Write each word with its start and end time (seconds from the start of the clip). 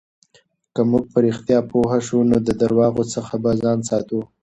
که 0.73 0.81
موږ 0.89 1.03
په 1.13 1.17
رښتیا 1.25 1.59
پوه 1.69 1.93
شو، 2.05 2.19
نو 2.29 2.37
د 2.47 2.49
درواغو 2.61 3.03
څخه 3.13 3.35
به 3.43 3.51
ځان 3.61 3.79
ساتو. 3.89 4.19